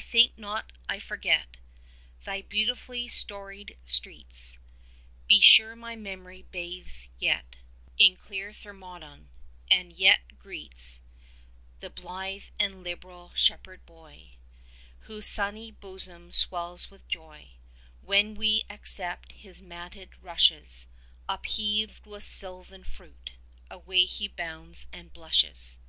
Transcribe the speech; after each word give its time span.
think 0.00 0.30
not 0.38 0.72
I 0.88 1.00
forget 1.00 1.56
Thy 2.24 2.40
beautifully 2.42 3.08
storied 3.08 3.76
streets; 3.82 4.56
Be 5.26 5.40
sure 5.40 5.74
my 5.74 5.96
memory 5.96 6.42
bathes 6.52 7.08
yet 7.18 7.56
In 7.98 8.14
clear 8.16 8.52
Thermodon, 8.52 9.26
and 9.68 9.92
yet 9.92 10.38
greets 10.38 11.00
The 11.80 11.90
blithe 11.90 12.44
and 12.60 12.84
liberal 12.84 13.32
shepherd 13.34 13.84
boy, 13.86 14.36
5 15.00 15.06
Whose 15.08 15.26
sunny 15.26 15.72
bosom 15.72 16.30
swells 16.30 16.92
with 16.92 17.08
joy 17.08 17.54
When 18.00 18.36
we 18.36 18.62
accept 18.70 19.32
his 19.32 19.60
matted 19.60 20.22
rushes 20.22 20.86
Upheaved 21.28 22.06
with 22.06 22.22
sylvan 22.22 22.84
fruit; 22.84 23.32
away 23.68 24.04
he 24.04 24.28
bounds 24.28 24.86
and 24.92 25.12
blushes. 25.12 25.80